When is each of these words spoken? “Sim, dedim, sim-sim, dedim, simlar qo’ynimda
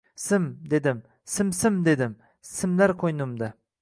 “Sim, 0.21 0.45
dedim, 0.71 1.03
sim-sim, 1.33 1.77
dedim, 1.89 2.17
simlar 2.55 2.95
qo’ynimda 3.05 3.53